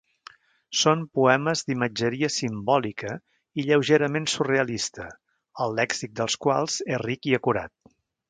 [0.83, 3.11] Són poemes d'imatgeria simbòlica
[3.63, 5.07] i lleugerament surrealista,
[5.67, 7.75] el lèxic dels quals és ric i acurat.